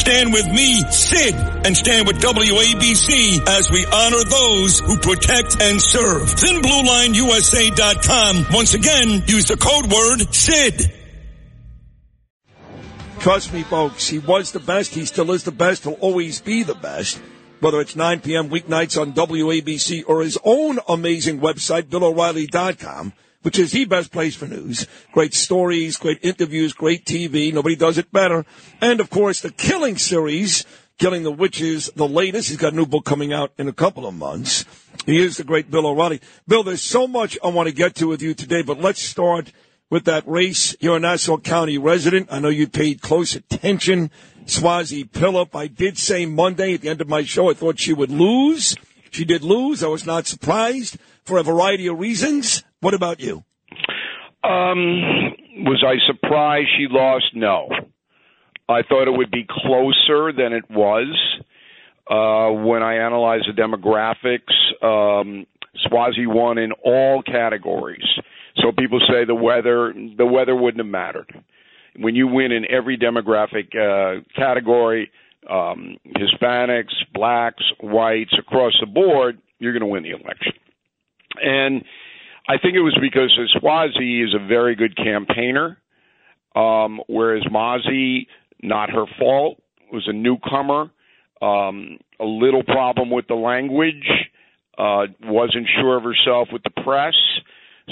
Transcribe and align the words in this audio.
Stand 0.00 0.32
with 0.32 0.48
me, 0.48 0.80
Sid, 0.90 1.34
and 1.66 1.76
stand 1.76 2.06
with 2.06 2.22
WABC 2.22 3.46
as 3.46 3.70
we 3.70 3.84
honor 3.84 4.24
those 4.24 4.80
who 4.80 4.96
protect 4.96 5.60
and 5.60 5.78
serve. 5.78 6.22
ThinBlueLineUSA.com. 6.22 8.46
Once 8.50 8.72
again, 8.72 9.22
use 9.26 9.44
the 9.44 9.58
code 9.58 9.92
word 9.92 10.34
SID. 10.34 10.90
Trust 13.18 13.52
me, 13.52 13.62
folks, 13.62 14.08
he 14.08 14.18
was 14.18 14.52
the 14.52 14.60
best. 14.60 14.94
He 14.94 15.04
still 15.04 15.32
is 15.32 15.44
the 15.44 15.52
best. 15.52 15.84
He'll 15.84 15.92
always 16.00 16.40
be 16.40 16.62
the 16.62 16.74
best. 16.74 17.20
Whether 17.60 17.82
it's 17.82 17.94
9 17.94 18.20
p.m. 18.20 18.48
weeknights 18.48 18.98
on 18.98 19.12
WABC 19.12 20.04
or 20.06 20.22
his 20.22 20.38
own 20.42 20.78
amazing 20.88 21.40
website, 21.40 21.90
BillO'Reilly.com, 21.90 23.12
which 23.42 23.58
is 23.58 23.72
the 23.72 23.84
best 23.84 24.12
place 24.12 24.34
for 24.34 24.46
news. 24.46 24.86
Great 25.12 25.34
stories, 25.34 25.96
great 25.96 26.18
interviews, 26.22 26.72
great 26.72 27.04
TV. 27.04 27.52
Nobody 27.52 27.76
does 27.76 27.98
it 27.98 28.12
better. 28.12 28.44
And 28.80 29.00
of 29.00 29.10
course, 29.10 29.40
the 29.40 29.50
Killing 29.50 29.96
series, 29.96 30.64
Killing 30.98 31.22
the 31.22 31.32
Witches, 31.32 31.90
the 31.96 32.08
latest. 32.08 32.48
He's 32.48 32.58
got 32.58 32.72
a 32.72 32.76
new 32.76 32.86
book 32.86 33.04
coming 33.04 33.32
out 33.32 33.52
in 33.58 33.68
a 33.68 33.72
couple 33.72 34.06
of 34.06 34.14
months. 34.14 34.64
He 35.06 35.22
is 35.22 35.38
the 35.38 35.44
great 35.44 35.70
Bill 35.70 35.86
O'Reilly. 35.86 36.20
Bill, 36.46 36.62
there's 36.62 36.82
so 36.82 37.06
much 37.06 37.38
I 37.42 37.48
want 37.48 37.68
to 37.68 37.74
get 37.74 37.94
to 37.96 38.08
with 38.08 38.22
you 38.22 38.34
today, 38.34 38.62
but 38.62 38.80
let's 38.80 39.02
start 39.02 39.52
with 39.88 40.04
that 40.04 40.26
race. 40.26 40.76
You're 40.80 40.96
a 40.96 41.00
Nassau 41.00 41.38
County 41.38 41.78
resident. 41.78 42.28
I 42.30 42.38
know 42.38 42.48
you 42.48 42.68
paid 42.68 43.00
close 43.00 43.34
attention. 43.34 44.10
Suozzi 44.44 45.08
Pilip. 45.08 45.54
I 45.54 45.66
did 45.66 45.96
say 45.98 46.26
Monday 46.26 46.74
at 46.74 46.82
the 46.82 46.88
end 46.88 47.00
of 47.00 47.08
my 47.08 47.24
show, 47.24 47.50
I 47.50 47.54
thought 47.54 47.78
she 47.78 47.92
would 47.92 48.10
lose. 48.10 48.76
She 49.10 49.24
did 49.24 49.42
lose. 49.42 49.82
I 49.82 49.88
was 49.88 50.06
not 50.06 50.26
surprised 50.26 50.98
for 51.24 51.38
a 51.38 51.42
variety 51.42 51.86
of 51.86 51.98
reasons. 51.98 52.62
What 52.80 52.94
about 52.94 53.20
you? 53.20 53.44
Um, 54.42 55.34
was 55.64 55.84
I 55.86 55.96
surprised 56.06 56.68
she 56.76 56.86
lost? 56.88 57.26
No. 57.34 57.68
I 58.68 58.82
thought 58.82 59.08
it 59.08 59.16
would 59.16 59.30
be 59.30 59.46
closer 59.48 60.32
than 60.32 60.52
it 60.52 60.70
was. 60.70 61.08
Uh, 62.08 62.50
when 62.64 62.82
I 62.82 62.94
analyzed 62.94 63.46
the 63.48 63.60
demographics, 63.60 64.50
um, 64.82 65.46
Suozzi 65.86 66.26
won 66.26 66.58
in 66.58 66.72
all 66.84 67.22
categories. 67.22 68.04
So 68.56 68.72
people 68.72 69.00
say 69.08 69.24
the 69.24 69.34
weather, 69.34 69.92
the 70.16 70.26
weather 70.26 70.56
wouldn't 70.56 70.84
have 70.84 70.90
mattered. 70.90 71.32
When 71.96 72.14
you 72.14 72.26
win 72.28 72.52
in 72.52 72.64
every 72.70 72.96
demographic 72.96 73.74
uh, 73.76 74.22
category, 74.36 75.10
um, 75.48 75.96
Hispanics, 76.06 76.94
blacks, 77.14 77.64
whites, 77.80 78.34
across 78.38 78.74
the 78.80 78.86
board, 78.86 79.38
you're 79.58 79.72
going 79.72 79.80
to 79.80 79.86
win 79.86 80.02
the 80.02 80.10
election. 80.10 80.52
And 81.40 81.84
I 82.48 82.58
think 82.58 82.74
it 82.74 82.80
was 82.80 82.96
because 83.00 83.30
Suozzi 83.54 84.24
is 84.24 84.34
a 84.34 84.46
very 84.46 84.74
good 84.74 84.96
campaigner, 84.96 85.78
um, 86.54 87.00
whereas 87.08 87.44
Mazi, 87.44 88.26
not 88.62 88.90
her 88.90 89.04
fault, 89.18 89.62
was 89.92 90.04
a 90.08 90.12
newcomer, 90.12 90.90
um, 91.40 91.98
a 92.18 92.24
little 92.24 92.62
problem 92.62 93.10
with 93.10 93.26
the 93.28 93.34
language, 93.34 94.08
uh, 94.78 95.06
wasn't 95.22 95.68
sure 95.80 95.96
of 95.96 96.04
herself 96.04 96.48
with 96.52 96.62
the 96.62 96.82
press. 96.82 97.14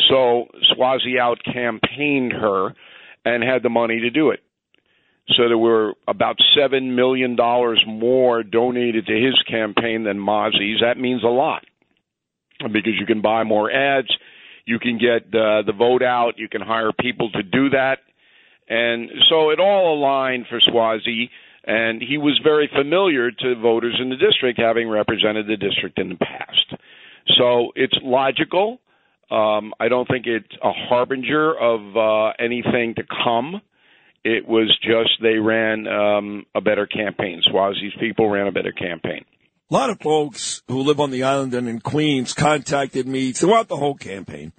So 0.08 0.46
Suozzi 0.70 1.18
out 1.20 1.38
campaigned 1.44 2.32
her 2.32 2.74
and 3.24 3.42
had 3.42 3.62
the 3.62 3.68
money 3.68 4.00
to 4.00 4.10
do 4.10 4.30
it. 4.30 4.40
So 5.36 5.46
there 5.48 5.58
were 5.58 5.94
about 6.06 6.36
seven 6.58 6.94
million 6.96 7.36
dollars 7.36 7.82
more 7.86 8.42
donated 8.42 9.06
to 9.06 9.12
his 9.12 9.34
campaign 9.48 10.04
than 10.04 10.18
Mazi's. 10.18 10.80
That 10.80 10.98
means 10.98 11.22
a 11.22 11.28
lot 11.28 11.64
because 12.60 12.94
you 12.98 13.06
can 13.06 13.20
buy 13.20 13.44
more 13.44 13.70
ads, 13.70 14.08
you 14.64 14.78
can 14.78 14.98
get 14.98 15.26
uh, 15.28 15.62
the 15.62 15.74
vote 15.76 16.02
out, 16.02 16.38
you 16.38 16.48
can 16.48 16.60
hire 16.60 16.92
people 16.98 17.30
to 17.30 17.42
do 17.42 17.70
that, 17.70 17.98
and 18.68 19.10
so 19.28 19.50
it 19.50 19.60
all 19.60 19.98
aligned 19.98 20.46
for 20.48 20.60
Suozzi. 20.60 21.30
And 21.64 22.00
he 22.00 22.16
was 22.16 22.40
very 22.42 22.70
familiar 22.74 23.30
to 23.30 23.54
voters 23.60 23.98
in 24.00 24.08
the 24.08 24.16
district, 24.16 24.58
having 24.58 24.88
represented 24.88 25.46
the 25.46 25.56
district 25.56 25.98
in 25.98 26.08
the 26.08 26.14
past. 26.14 26.80
So 27.36 27.72
it's 27.74 27.96
logical. 28.02 28.80
Um, 29.30 29.74
I 29.78 29.88
don't 29.88 30.08
think 30.08 30.26
it's 30.26 30.54
a 30.62 30.72
harbinger 30.72 31.54
of 31.54 31.94
uh, 31.94 32.32
anything 32.38 32.94
to 32.94 33.02
come. 33.22 33.60
It 34.24 34.46
was 34.46 34.76
just 34.82 35.10
they 35.22 35.38
ran 35.38 35.86
um, 35.86 36.46
a 36.54 36.60
better 36.60 36.86
campaign. 36.86 37.42
Suozzi's 37.46 37.94
people 38.00 38.28
ran 38.28 38.46
a 38.46 38.52
better 38.52 38.72
campaign. 38.72 39.24
A 39.70 39.74
lot 39.74 39.90
of 39.90 40.00
folks 40.00 40.62
who 40.66 40.80
live 40.80 40.98
on 40.98 41.10
the 41.10 41.22
island 41.22 41.54
and 41.54 41.68
in 41.68 41.80
Queens 41.80 42.32
contacted 42.32 43.06
me 43.06 43.32
throughout 43.32 43.68
the 43.68 43.76
whole 43.76 43.94
campaign, 43.94 44.52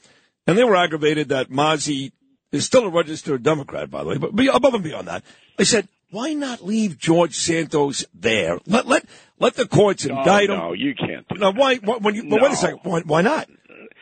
and 0.46 0.58
they 0.58 0.64
were 0.64 0.76
aggravated 0.76 1.30
that 1.30 1.50
Mazi 1.50 2.12
is 2.52 2.66
still 2.66 2.86
a 2.86 2.90
registered 2.90 3.44
Democrat, 3.44 3.90
by 3.90 4.04
the 4.04 4.10
way. 4.10 4.18
But 4.18 4.32
above 4.56 4.76
and 4.76 4.84
beyond 4.84 5.08
that, 5.08 5.24
they 5.58 5.66
said, 5.66 5.88
"Why 6.12 6.34
not 6.34 6.66
leave 6.66 6.98
George 6.98 7.36
Santos 7.36 8.06
there? 8.14 8.60
Let 8.66 8.88
let 8.88 9.06
let 9.40 9.56
the 9.56 9.68
courts 9.68 10.06
indict 10.06 10.50
no, 10.50 10.54
him." 10.54 10.60
No, 10.60 10.74
you 10.74 10.94
can't. 10.96 11.28
Do 11.28 11.40
now, 11.40 11.52
why? 11.52 11.78
why 11.78 11.98
when 11.98 12.16
you, 12.16 12.24
no. 12.24 12.38
wait 12.40 12.52
a 12.52 12.56
second. 12.56 12.80
Why, 12.84 13.02
why 13.02 13.22
not? 13.22 13.50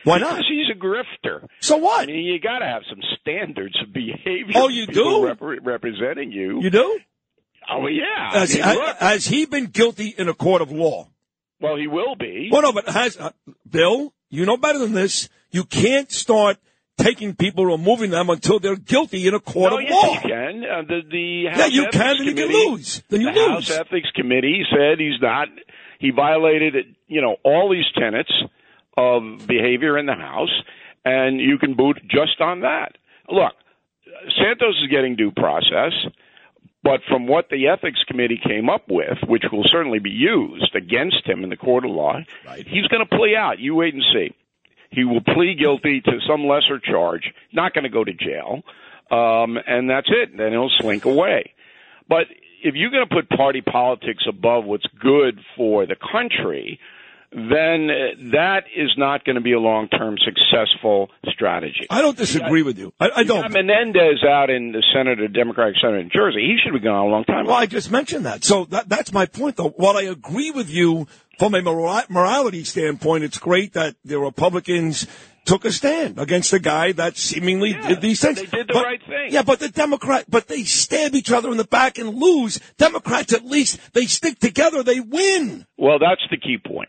Why 0.08 0.18
not? 0.18 0.30
Because 0.30 0.46
he's 0.48 0.74
a 0.74 0.78
grifter. 0.78 1.46
So 1.60 1.76
what? 1.76 2.02
I 2.02 2.06
mean, 2.06 2.24
you 2.24 2.40
got 2.40 2.60
to 2.60 2.64
have 2.64 2.82
some 2.88 3.00
standards 3.20 3.76
of 3.82 3.92
behavior. 3.92 4.54
Oh, 4.54 4.68
you 4.68 4.86
do? 4.86 5.26
Rep- 5.26 5.38
representing 5.62 6.32
you. 6.32 6.62
You 6.62 6.70
do? 6.70 6.98
Oh, 7.70 7.86
yeah. 7.86 8.32
Has, 8.32 8.58
I 8.58 8.74
mean, 8.74 8.94
has, 8.98 9.26
he 9.26 9.44
been 9.44 9.66
guilty 9.66 10.14
in 10.16 10.28
a 10.28 10.34
court 10.34 10.62
of 10.62 10.72
law? 10.72 11.08
Well, 11.60 11.76
he 11.76 11.86
will 11.86 12.16
be. 12.16 12.48
Well, 12.50 12.62
no, 12.62 12.72
but 12.72 12.88
has 12.88 13.18
uh, 13.18 13.32
Bill? 13.68 14.14
You 14.30 14.46
know 14.46 14.56
better 14.56 14.78
than 14.78 14.92
this. 14.92 15.28
You 15.50 15.64
can't 15.64 16.10
start 16.10 16.56
taking 16.96 17.34
people, 17.34 17.66
removing 17.66 18.10
them 18.10 18.30
until 18.30 18.60
they're 18.60 18.76
guilty 18.76 19.26
in 19.26 19.34
a 19.34 19.40
court 19.40 19.72
no, 19.72 19.78
of 19.78 19.84
yes, 19.84 19.92
law. 19.92 20.12
you 20.14 20.20
can. 20.20 20.64
Uh, 20.64 20.82
the 20.82 21.00
the 21.10 21.44
House 21.50 21.58
yeah, 21.58 21.66
you 21.66 21.82
Ethics 21.82 21.96
can, 21.96 22.16
then 22.16 22.26
you 22.26 22.34
can 22.34 22.48
lose. 22.48 23.02
Then 23.08 23.20
you 23.20 23.32
the 23.32 23.40
lose. 23.40 23.68
House 23.68 23.86
Ethics 23.86 24.08
Committee 24.14 24.64
said 24.70 24.98
he's 24.98 25.20
not. 25.20 25.48
He 25.98 26.10
violated, 26.10 26.96
you 27.08 27.20
know, 27.20 27.36
all 27.42 27.70
these 27.70 27.86
tenets 27.98 28.30
of 28.98 29.46
behavior 29.46 29.96
in 29.96 30.06
the 30.06 30.14
House, 30.14 30.62
and 31.04 31.40
you 31.40 31.56
can 31.56 31.74
boot 31.74 32.00
just 32.10 32.40
on 32.40 32.60
that. 32.62 32.98
Look, 33.30 33.52
Santos 34.36 34.74
is 34.82 34.90
getting 34.90 35.14
due 35.14 35.30
process, 35.30 35.92
but 36.82 37.00
from 37.08 37.28
what 37.28 37.48
the 37.48 37.68
Ethics 37.68 38.02
Committee 38.08 38.40
came 38.42 38.68
up 38.68 38.86
with, 38.88 39.18
which 39.28 39.44
will 39.52 39.64
certainly 39.70 40.00
be 40.00 40.10
used 40.10 40.74
against 40.74 41.24
him 41.26 41.44
in 41.44 41.50
the 41.50 41.56
court 41.56 41.84
of 41.84 41.92
law, 41.92 42.18
he's 42.66 42.88
going 42.88 43.06
to 43.06 43.16
plea 43.16 43.36
out. 43.36 43.60
You 43.60 43.76
wait 43.76 43.94
and 43.94 44.02
see. 44.12 44.34
He 44.90 45.04
will 45.04 45.20
plead 45.20 45.58
guilty 45.58 46.00
to 46.00 46.18
some 46.26 46.46
lesser 46.46 46.80
charge, 46.80 47.32
not 47.52 47.74
going 47.74 47.84
to 47.84 47.90
go 47.90 48.02
to 48.04 48.12
jail, 48.12 48.62
um, 49.10 49.58
and 49.66 49.88
that's 49.88 50.08
it. 50.10 50.36
Then 50.36 50.52
he'll 50.52 50.70
slink 50.80 51.04
away. 51.04 51.52
But 52.08 52.26
if 52.64 52.74
you're 52.74 52.90
going 52.90 53.06
to 53.06 53.14
put 53.14 53.28
party 53.28 53.60
politics 53.60 54.24
above 54.26 54.64
what's 54.64 54.86
good 54.98 55.38
for 55.56 55.86
the 55.86 55.94
country, 55.94 56.80
then 57.30 57.90
uh, 57.90 58.30
that 58.32 58.64
is 58.74 58.90
not 58.96 59.24
going 59.24 59.36
to 59.36 59.42
be 59.42 59.52
a 59.52 59.58
long-term 59.60 60.16
successful 60.24 61.10
strategy. 61.26 61.86
I 61.90 62.00
don't 62.00 62.16
disagree 62.16 62.62
with 62.62 62.78
you. 62.78 62.92
I, 62.98 63.10
I 63.16 63.22
don't. 63.24 63.42
got 63.42 63.52
Menendez 63.52 64.24
out 64.28 64.48
in 64.50 64.72
the 64.72 64.82
Senator, 64.94 65.28
Democratic 65.28 65.76
Senator 65.80 65.98
in 66.00 66.10
Jersey. 66.10 66.40
He 66.40 66.56
should 66.62 66.72
have 66.74 66.82
gone 66.82 67.06
a 67.06 67.08
long 67.10 67.24
time 67.24 67.40
ago. 67.40 67.50
Well, 67.50 67.58
I 67.60 67.66
just 67.66 67.90
mentioned 67.90 68.24
that. 68.26 68.44
So 68.44 68.64
that, 68.66 68.88
that's 68.88 69.12
my 69.12 69.26
point, 69.26 69.56
though. 69.56 69.70
While 69.70 69.96
I 69.98 70.02
agree 70.02 70.50
with 70.50 70.70
you 70.70 71.06
from 71.38 71.54
a 71.54 71.60
mora- 71.62 72.06
morality 72.08 72.64
standpoint, 72.64 73.24
it's 73.24 73.38
great 73.38 73.74
that 73.74 73.96
the 74.04 74.18
Republicans 74.18 75.06
took 75.44 75.64
a 75.64 75.72
stand 75.72 76.18
against 76.18 76.52
a 76.52 76.58
guy 76.58 76.92
that 76.92 77.16
seemingly 77.16 77.70
Yeah, 77.70 77.88
did 77.88 78.00
these 78.02 78.20
things. 78.20 78.36
they 78.36 78.44
did 78.46 78.68
the 78.68 78.72
But- 78.74 78.84
right 78.84 79.00
thing. 79.06 79.28
Yeah, 79.32 79.42
but 79.42 79.60
the 79.60 79.68
Democrat, 79.68 80.24
but 80.28 80.46
they 80.48 80.64
stab 80.64 81.14
each 81.14 81.30
other 81.30 81.50
in 81.50 81.56
the 81.58 81.64
back 81.64 81.98
and 81.98 82.14
lose. 82.14 82.58
Democrats, 82.78 83.32
at 83.32 83.44
least, 83.44 83.78
they 83.94 84.06
stick 84.06 84.38
together, 84.40 84.82
they 84.82 85.00
win. 85.00 85.66
Well, 85.76 85.98
that's 85.98 86.22
the 86.30 86.36
key 86.38 86.56
point. 86.58 86.88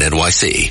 NYC. 0.00 0.70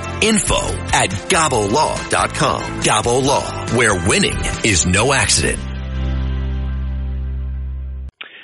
info 0.21 0.61
at 0.93 1.09
gabolaw.com. 1.29 2.61
Gabo 2.81 3.23
Law, 3.23 3.77
where 3.77 3.95
winning 4.07 4.37
is 4.63 4.85
no 4.85 5.13
accident. 5.13 5.59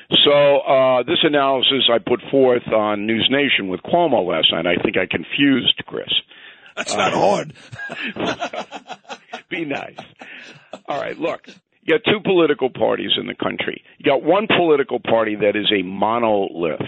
So 0.09 0.59
uh, 0.59 1.03
this 1.03 1.19
analysis 1.23 1.89
I 1.93 1.99
put 1.99 2.21
forth 2.31 2.67
on 2.67 3.05
News 3.05 3.27
Nation 3.29 3.67
with 3.67 3.81
Cuomo 3.81 4.25
last 4.27 4.47
night. 4.53 4.65
I 4.65 4.81
think 4.81 4.97
I 4.97 5.05
confused 5.05 5.81
Chris. 5.85 6.09
That's 6.75 6.95
not 6.95 7.13
hard. 7.13 7.53
Be 9.49 9.65
nice. 9.65 9.97
All 10.87 10.99
right, 10.99 11.17
look. 11.17 11.47
You 11.83 11.97
got 11.97 12.03
two 12.11 12.19
political 12.21 12.69
parties 12.69 13.11
in 13.17 13.27
the 13.27 13.35
country. 13.35 13.83
You 13.97 14.05
got 14.05 14.21
one 14.21 14.47
political 14.47 14.99
party 14.99 15.35
that 15.35 15.55
is 15.55 15.71
a 15.71 15.83
monolith. 15.83 16.81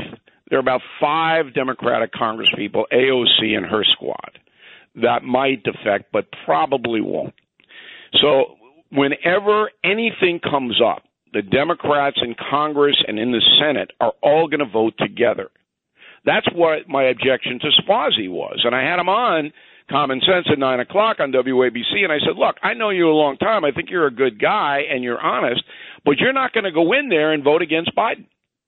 There 0.49 0.59
are 0.59 0.61
about 0.61 0.81
five 0.99 1.53
Democratic 1.53 2.11
congresspeople, 2.13 2.83
AOC 2.91 3.55
and 3.55 3.65
her 3.65 3.83
squad 3.93 4.39
that 5.01 5.23
might 5.23 5.65
affect, 5.65 6.11
but 6.11 6.27
probably 6.45 7.01
won't. 7.01 7.33
So 8.21 8.55
whenever 8.91 9.71
anything 9.83 10.39
comes 10.39 10.81
up, 10.81 11.03
the 11.33 11.41
Democrats 11.41 12.17
in 12.21 12.35
Congress 12.49 13.03
and 13.07 13.19
in 13.19 13.31
the 13.31 13.41
Senate 13.59 13.91
are 13.99 14.13
all 14.21 14.47
going 14.47 14.59
to 14.59 14.65
vote 14.65 14.95
together. 14.97 15.49
That's 16.25 16.47
what 16.53 16.89
my 16.89 17.03
objection 17.03 17.59
to 17.59 17.67
Suozzi 17.81 18.29
was. 18.29 18.61
And 18.63 18.75
I 18.75 18.81
had 18.81 18.99
him 18.99 19.09
on 19.09 19.53
Common 19.89 20.21
Sense 20.21 20.47
at 20.51 20.59
9 20.59 20.79
o'clock 20.79 21.17
on 21.19 21.31
WABC, 21.31 22.03
and 22.03 22.11
I 22.11 22.19
said, 22.19 22.35
look, 22.35 22.57
I 22.61 22.73
know 22.73 22.89
you 22.89 23.09
a 23.09 23.13
long 23.13 23.37
time. 23.37 23.63
I 23.63 23.71
think 23.71 23.89
you're 23.89 24.07
a 24.07 24.11
good 24.11 24.39
guy 24.39 24.81
and 24.89 25.03
you're 25.03 25.19
honest, 25.19 25.63
but 26.03 26.17
you're 26.17 26.33
not 26.33 26.53
going 26.53 26.65
to 26.65 26.71
go 26.71 26.93
in 26.93 27.09
there 27.09 27.31
and 27.31 27.43
vote 27.43 27.61
against 27.61 27.95
Biden. 27.95 28.25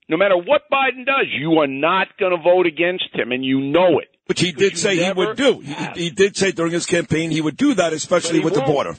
No 0.07 0.17
matter 0.17 0.37
what 0.37 0.63
Biden 0.71 1.05
does, 1.05 1.27
you 1.29 1.59
are 1.59 1.67
not 1.67 2.17
going 2.17 2.35
to 2.35 2.41
vote 2.41 2.65
against 2.67 3.09
him, 3.13 3.31
and 3.31 3.45
you 3.45 3.59
know 3.59 3.99
it. 3.99 4.09
Which 4.31 4.39
he 4.39 4.53
did 4.53 4.77
say 4.77 4.95
he 4.95 5.11
would 5.11 5.35
do. 5.35 5.59
He, 5.59 6.03
he, 6.03 6.09
did 6.09 6.37
say 6.37 6.53
during 6.53 6.71
his 6.71 6.85
campaign 6.85 7.31
he 7.31 7.41
would 7.41 7.57
do 7.57 7.73
that, 7.73 7.91
especially 7.91 8.39
with 8.39 8.53
won't. 8.53 8.65
the 8.65 8.71
border. 8.71 8.95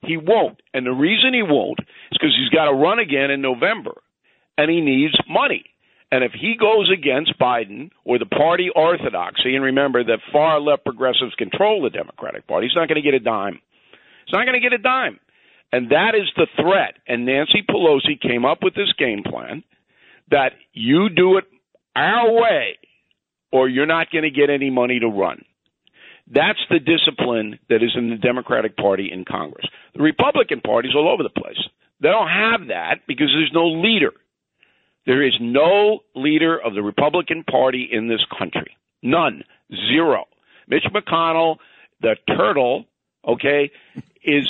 He 0.00 0.16
won't. 0.16 0.62
And 0.72 0.86
the 0.86 0.92
reason 0.92 1.34
he 1.34 1.42
won't 1.42 1.80
is 1.80 2.16
because 2.18 2.34
he's 2.34 2.48
got 2.48 2.64
to 2.64 2.72
run 2.72 2.98
again 2.98 3.30
in 3.30 3.42
November, 3.42 4.00
and 4.56 4.70
he 4.70 4.80
needs 4.80 5.12
money. 5.28 5.66
And 6.10 6.24
if 6.24 6.32
he 6.32 6.56
goes 6.58 6.90
against 6.90 7.38
Biden 7.38 7.90
or 8.06 8.18
the 8.18 8.24
party 8.24 8.70
orthodoxy, 8.74 9.54
and 9.54 9.62
remember 9.62 10.02
that 10.02 10.20
far 10.32 10.58
left 10.58 10.86
progressives 10.86 11.34
control 11.34 11.82
the 11.82 11.90
Democratic 11.90 12.46
Party, 12.46 12.66
he's 12.66 12.74
not 12.74 12.88
going 12.88 13.02
to 13.02 13.06
get 13.06 13.12
a 13.12 13.20
dime. 13.20 13.60
He's 14.24 14.32
not 14.32 14.46
going 14.46 14.58
to 14.58 14.66
get 14.66 14.72
a 14.72 14.82
dime. 14.82 15.20
And 15.72 15.90
that 15.90 16.14
is 16.14 16.26
the 16.36 16.46
threat. 16.56 16.94
And 17.06 17.26
Nancy 17.26 17.62
Pelosi 17.68 18.18
came 18.18 18.46
up 18.46 18.60
with 18.62 18.74
this 18.74 18.94
game 18.98 19.24
plan 19.24 19.62
that 20.30 20.52
you 20.72 21.10
do 21.10 21.36
it 21.36 21.44
our 21.94 22.32
way 22.32 22.78
or 23.52 23.68
you're 23.68 23.86
not 23.86 24.10
going 24.10 24.24
to 24.24 24.30
get 24.30 24.50
any 24.50 24.70
money 24.70 24.98
to 25.00 25.08
run. 25.08 25.44
That's 26.32 26.60
the 26.70 26.78
discipline 26.78 27.58
that 27.68 27.82
is 27.82 27.92
in 27.96 28.10
the 28.10 28.16
Democratic 28.16 28.76
Party 28.76 29.10
in 29.12 29.24
Congress. 29.24 29.66
The 29.94 30.02
Republican 30.02 30.60
Party's 30.60 30.94
all 30.94 31.08
over 31.08 31.22
the 31.22 31.30
place. 31.30 31.58
They 32.00 32.08
don't 32.08 32.28
have 32.28 32.68
that 32.68 33.00
because 33.06 33.28
there's 33.34 33.50
no 33.52 33.66
leader. 33.66 34.12
There 35.06 35.26
is 35.26 35.34
no 35.40 36.00
leader 36.14 36.56
of 36.56 36.74
the 36.74 36.82
Republican 36.82 37.42
Party 37.44 37.88
in 37.90 38.08
this 38.08 38.24
country. 38.38 38.76
None. 39.02 39.42
Zero. 39.90 40.26
Mitch 40.68 40.84
McConnell, 40.94 41.56
the 42.00 42.16
turtle, 42.28 42.84
okay, 43.26 43.72
is 44.22 44.48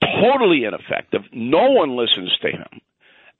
totally 0.00 0.64
ineffective. 0.64 1.22
No 1.32 1.70
one 1.72 1.96
listens 1.96 2.32
to 2.40 2.48
him. 2.48 2.80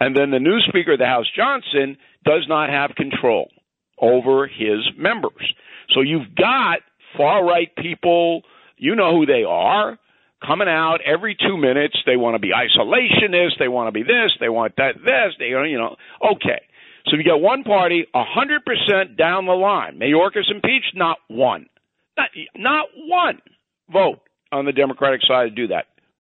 And 0.01 0.17
then 0.17 0.31
the 0.31 0.39
new 0.39 0.61
Speaker 0.69 0.93
of 0.93 0.99
the 0.99 1.07
House, 1.07 1.27
Johnson, 1.35 1.97
does 2.25 2.45
not 2.49 2.69
have 2.69 2.95
control 2.95 3.51
over 4.01 4.47
his 4.47 4.89
members. 4.97 5.55
So 5.95 6.01
you've 6.01 6.35
got 6.35 6.81
far 7.17 7.45
right 7.45 7.75
people, 7.77 8.43
you 8.77 8.95
know 8.95 9.17
who 9.17 9.27
they 9.27 9.45
are, 9.45 9.99
coming 10.47 10.69
out 10.69 10.99
every 11.05 11.37
two 11.37 11.57
minutes. 11.57 11.97
They 12.07 12.17
want 12.17 12.35
to 12.35 12.39
be 12.39 12.51
isolationists. 12.51 13.59
They 13.59 13.69
want 13.69 13.89
to 13.89 13.93
be 13.93 14.03
this. 14.03 14.33
They 14.41 14.49
want 14.49 14.75
that. 14.77 14.97
This. 15.05 15.35
They, 15.39 15.47
you 15.47 15.79
know. 15.79 15.97
Okay. 16.33 16.63
So 17.07 17.17
you 17.17 17.25
got 17.25 17.41
one 17.41 17.65
party, 17.65 18.07
a 18.15 18.25
hundred 18.25 18.63
percent 18.65 19.17
down 19.17 19.47
the 19.47 19.53
line. 19.53 19.99
Mayorkas 19.99 20.51
impeached, 20.51 20.93
not 20.95 21.19
one, 21.29 21.67
not 22.17 22.29
not 22.55 22.87
one 22.97 23.41
vote 23.91 24.21
on 24.53 24.67
the 24.67 24.73
Democratic 24.73 25.21
side 25.27 25.45
to 25.45 25.51
do 25.51 25.69
that. 25.69 25.87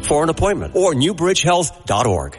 for 0.00 0.22
an 0.22 0.28
appointment 0.28 0.74
or 0.74 0.94
newbridgehealth.org. 0.94 2.38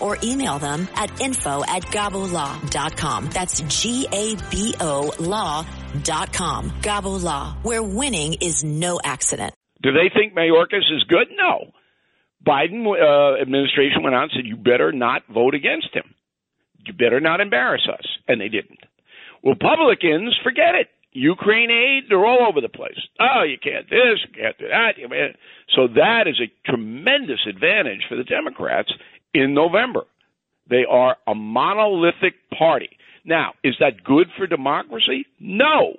or 0.00 0.16
email 0.22 0.58
them 0.58 0.88
at 0.94 1.20
info 1.20 1.62
at 1.64 1.82
gabolaw.com. 1.82 3.30
That's 3.32 3.60
G-A-B-O 3.60 5.12
law.com. 5.18 6.70
Gabo 6.80 7.22
Law, 7.22 7.56
where 7.62 7.82
winning 7.82 8.34
is 8.40 8.64
no 8.64 9.00
accident. 9.02 9.54
Do 9.82 9.92
they 9.92 10.10
think 10.14 10.34
Mayorkas 10.34 10.90
is 10.94 11.04
good? 11.08 11.28
No. 11.36 11.72
Biden 12.46 12.86
uh, 12.86 13.40
administration 13.40 14.02
went 14.02 14.14
out 14.14 14.24
and 14.24 14.32
said, 14.34 14.46
you 14.46 14.56
better 14.56 14.92
not 14.92 15.22
vote 15.32 15.54
against 15.54 15.88
him. 15.92 16.14
You 16.86 16.92
better 16.94 17.20
not 17.20 17.40
embarrass 17.40 17.86
us. 17.86 18.06
And 18.28 18.40
they 18.40 18.48
didn't. 18.48 18.80
Republicans, 19.44 20.36
forget 20.42 20.74
it. 20.74 20.88
Ukraine 21.12 21.70
aid, 21.70 22.04
they're 22.08 22.24
all 22.24 22.46
over 22.48 22.60
the 22.60 22.68
place. 22.68 22.98
Oh, 23.18 23.42
you 23.42 23.58
can't 23.58 23.88
do 23.90 23.96
this, 23.96 24.20
you 24.26 24.42
can't 24.42 24.58
do 24.58 24.68
that. 24.68 24.94
So 25.74 25.88
that 25.88 26.28
is 26.28 26.40
a 26.40 26.70
tremendous 26.70 27.40
advantage 27.48 28.06
for 28.08 28.16
the 28.16 28.22
Democrats 28.22 28.92
in 29.34 29.54
November. 29.54 30.02
They 30.68 30.84
are 30.88 31.16
a 31.26 31.34
monolithic 31.34 32.34
party. 32.56 32.90
Now, 33.24 33.54
is 33.62 33.74
that 33.80 34.04
good 34.04 34.28
for 34.36 34.46
democracy? 34.46 35.26
No. 35.38 35.94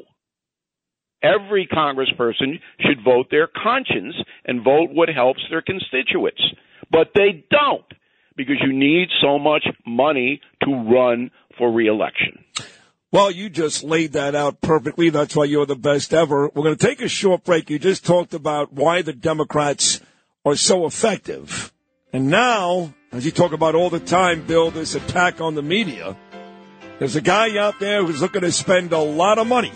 Every 1.21 1.67
congressperson 1.71 2.59
should 2.79 3.03
vote 3.03 3.27
their 3.29 3.47
conscience 3.47 4.15
and 4.45 4.63
vote 4.63 4.89
what 4.91 5.09
helps 5.09 5.41
their 5.49 5.61
constituents. 5.61 6.41
But 6.89 7.11
they 7.13 7.45
don't 7.51 7.85
because 8.35 8.57
you 8.61 8.73
need 8.73 9.09
so 9.21 9.37
much 9.37 9.67
money 9.85 10.41
to 10.63 10.71
run 10.71 11.29
for 11.57 11.71
reelection. 11.71 12.43
Well, 13.11 13.29
you 13.29 13.49
just 13.49 13.83
laid 13.83 14.13
that 14.13 14.35
out 14.35 14.61
perfectly. 14.61 15.09
That's 15.09 15.35
why 15.35 15.43
you're 15.43 15.65
the 15.65 15.75
best 15.75 16.13
ever. 16.13 16.49
We're 16.55 16.63
going 16.63 16.77
to 16.77 16.87
take 16.87 17.01
a 17.01 17.09
short 17.09 17.43
break. 17.43 17.69
You 17.69 17.77
just 17.77 18.05
talked 18.05 18.33
about 18.33 18.71
why 18.71 19.01
the 19.01 19.13
Democrats 19.13 19.99
are 20.45 20.55
so 20.55 20.85
effective. 20.85 21.73
And 22.13 22.29
now, 22.29 22.93
as 23.11 23.25
you 23.25 23.31
talk 23.31 23.51
about 23.51 23.75
all 23.75 23.89
the 23.89 23.99
time, 23.99 24.45
Bill, 24.45 24.71
this 24.71 24.95
attack 24.95 25.41
on 25.41 25.55
the 25.55 25.61
media, 25.61 26.15
there's 26.99 27.15
a 27.15 27.21
guy 27.21 27.57
out 27.57 27.79
there 27.79 28.05
who's 28.05 28.21
looking 28.21 28.41
to 28.41 28.51
spend 28.51 28.93
a 28.93 28.99
lot 28.99 29.37
of 29.37 29.47
money 29.47 29.71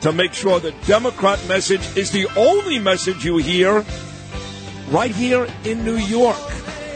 to 0.00 0.12
make 0.12 0.32
sure 0.32 0.58
the 0.58 0.74
Democrat 0.86 1.38
message 1.46 1.82
is 1.96 2.10
the 2.10 2.26
only 2.36 2.78
message 2.78 3.24
you 3.24 3.36
hear 3.36 3.84
right 4.88 5.14
here 5.14 5.46
in 5.64 5.84
New 5.84 5.96
York. 5.96 6.36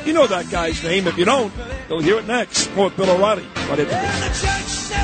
You 0.04 0.12
know 0.12 0.26
that 0.26 0.50
guy's 0.50 0.82
name. 0.82 1.06
If 1.06 1.16
you 1.16 1.24
don't, 1.24 1.52
you'll 1.88 2.00
hear 2.00 2.18
it 2.18 2.26
next. 2.26 2.74
More 2.74 2.90
Bill 2.90 3.10
O'Reilly. 3.10 3.46
Right 3.68 3.76
this 3.76 5.03